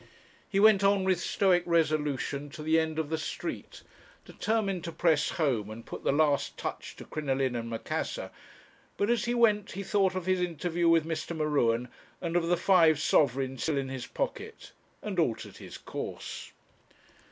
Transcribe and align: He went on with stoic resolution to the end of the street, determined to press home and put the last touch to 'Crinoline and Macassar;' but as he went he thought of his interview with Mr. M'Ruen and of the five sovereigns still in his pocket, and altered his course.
He 0.49 0.59
went 0.59 0.83
on 0.83 1.03
with 1.03 1.19
stoic 1.19 1.61
resolution 1.67 2.49
to 2.57 2.63
the 2.63 2.79
end 2.79 2.97
of 2.97 3.11
the 3.11 3.19
street, 3.19 3.83
determined 4.25 4.83
to 4.85 4.91
press 4.91 5.29
home 5.37 5.69
and 5.69 5.85
put 5.85 6.03
the 6.03 6.11
last 6.11 6.57
touch 6.57 6.95
to 6.95 7.05
'Crinoline 7.05 7.55
and 7.55 7.69
Macassar;' 7.69 8.31
but 8.97 9.11
as 9.11 9.25
he 9.25 9.35
went 9.35 9.73
he 9.73 9.83
thought 9.83 10.15
of 10.15 10.25
his 10.25 10.41
interview 10.41 10.89
with 10.89 11.05
Mr. 11.05 11.37
M'Ruen 11.37 11.87
and 12.19 12.35
of 12.35 12.47
the 12.47 12.57
five 12.57 12.99
sovereigns 12.99 13.61
still 13.61 13.77
in 13.77 13.89
his 13.89 14.07
pocket, 14.07 14.71
and 15.03 15.19
altered 15.19 15.57
his 15.57 15.77
course. 15.77 16.51